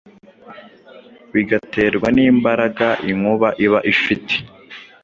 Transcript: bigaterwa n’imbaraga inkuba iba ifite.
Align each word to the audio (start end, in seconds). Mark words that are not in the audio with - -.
bigaterwa 1.33 2.07
n’imbaraga 2.15 2.87
inkuba 3.09 3.49
iba 3.65 3.79
ifite. 3.93 4.33